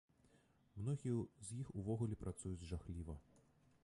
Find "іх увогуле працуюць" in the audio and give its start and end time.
1.63-2.67